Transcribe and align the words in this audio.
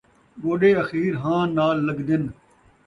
گوݙے 0.43 0.71
اخیر 0.81 1.13
ہاں 1.23 1.43
نال 1.57 1.77
لڳدن 1.87 2.23